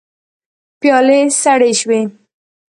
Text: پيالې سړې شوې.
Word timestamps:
پيالې 0.79 1.19
سړې 1.41 1.71
شوې. 1.79 2.01